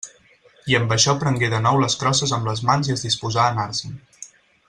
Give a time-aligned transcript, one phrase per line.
[0.71, 3.53] I amb això prengué de nou les crosses amb les mans i es disposà a
[3.55, 3.93] anar-se'n.